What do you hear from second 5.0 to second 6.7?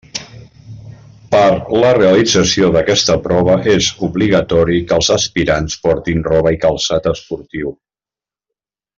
els aspirants portin roba i